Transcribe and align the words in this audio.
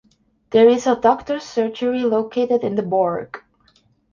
There 0.49 0.67
is 0.67 0.87
a 0.87 0.95
doctors 0.99 1.43
surgery 1.43 1.99
located 1.99 2.63
in 2.63 2.73
the 2.73 2.81
Borg. 2.81 3.43